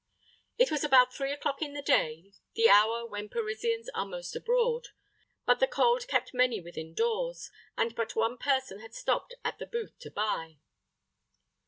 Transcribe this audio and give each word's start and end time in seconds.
It 0.57 0.71
was 0.71 0.83
about 0.83 1.13
three 1.13 1.31
o'clock 1.31 1.61
in 1.61 1.73
the 1.75 1.81
day, 1.83 2.33
the 2.55 2.71
hour 2.71 3.05
when 3.05 3.29
Parisians 3.29 3.87
are 3.89 4.03
most 4.03 4.35
abroad; 4.35 4.87
but 5.45 5.59
the 5.59 5.67
cold 5.67 6.07
kept 6.07 6.33
many 6.33 6.59
within 6.59 6.95
doors, 6.95 7.51
and 7.77 7.93
but 7.93 8.15
one 8.15 8.39
person 8.39 8.79
had 8.79 8.95
stopped 8.95 9.35
at 9.45 9.59
the 9.59 9.67
booth 9.67 9.99
to 9.99 10.09
buy. 10.09 10.57